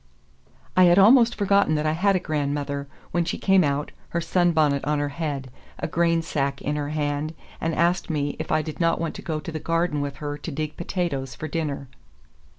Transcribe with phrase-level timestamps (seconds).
[0.75, 4.83] I had almost forgotten that I had a grandmother, when she came out, her sunbonnet
[4.83, 8.79] on her head, a grain sack in her hand, and asked me if I did
[8.79, 11.87] not want to go to the garden with her to dig potatoes for dinner.